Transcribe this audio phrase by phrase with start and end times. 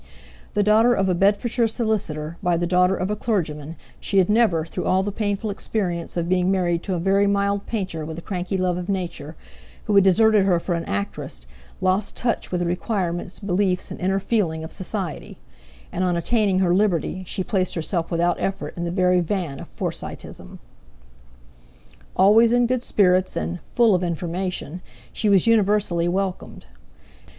[0.55, 4.65] The daughter of a Bedfordshire solicitor, by the daughter of a clergyman, she had never,
[4.65, 8.21] through all the painful experience of being married to a very mild painter with a
[8.21, 9.35] cranky love of Nature,
[9.85, 11.45] who had deserted her for an actress,
[11.81, 15.37] lost touch with the requirements, beliefs, and inner feeling of Society;
[15.91, 19.69] and, on attaining her liberty, she placed herself without effort in the very van of
[19.69, 20.57] Forsyteism.
[22.15, 24.81] Always in good spirits, and "full of information,"
[25.13, 26.65] she was universally welcomed.